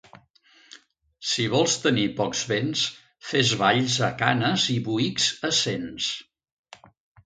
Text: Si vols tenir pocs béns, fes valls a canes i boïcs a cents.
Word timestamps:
Si 1.31 1.45
vols 1.55 1.75
tenir 1.83 2.07
pocs 2.23 2.41
béns, 2.53 2.87
fes 3.29 3.55
valls 3.63 4.01
a 4.11 4.13
canes 4.25 4.69
i 4.79 4.83
boïcs 4.91 5.33
a 5.53 5.57
cents. 5.65 6.15